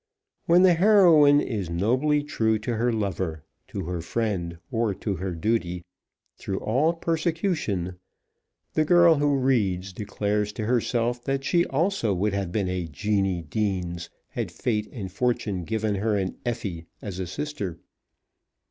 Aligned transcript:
When 0.47 0.63
the 0.63 0.73
heroine 0.73 1.39
is 1.39 1.69
nobly 1.69 2.23
true 2.23 2.57
to 2.57 2.75
her 2.77 2.91
lover, 2.91 3.43
to 3.67 3.81
her 3.83 4.01
friend, 4.01 4.57
or 4.71 4.95
to 4.95 5.17
her 5.17 5.29
duty, 5.35 5.85
through 6.39 6.57
all 6.57 6.93
persecution, 6.93 7.99
the 8.73 8.83
girl 8.83 9.17
who 9.17 9.37
reads 9.37 9.93
declares 9.93 10.53
to 10.53 10.65
herself 10.65 11.23
that 11.25 11.43
she 11.43 11.67
also 11.67 12.15
would 12.15 12.33
have 12.33 12.51
been 12.51 12.67
a 12.67 12.87
Jeannie 12.87 13.43
Deans 13.43 14.09
had 14.29 14.51
Fate 14.51 14.87
and 14.91 15.11
Fortune 15.11 15.65
given 15.65 15.93
her 15.93 16.17
an 16.17 16.35
Effie 16.47 16.87
as 17.03 17.19
a 17.19 17.27
sister. 17.27 17.77